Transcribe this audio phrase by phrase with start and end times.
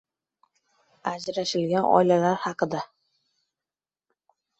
[1.11, 2.81] ajralishgan oilalar haqida.